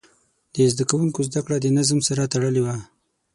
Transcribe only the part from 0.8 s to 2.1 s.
کوونکو زده کړه د نظم